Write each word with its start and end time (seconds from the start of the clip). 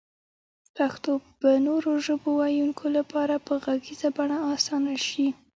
پښتو 0.77 1.11
به 1.41 1.51
نورو 1.67 1.91
ژبو 2.05 2.29
ويونکو 2.39 2.85
لپاره 2.97 3.35
په 3.45 3.53
غږيزه 3.65 4.09
بڼه 4.17 4.37
اسانه 4.53 4.93
شي 5.07 5.27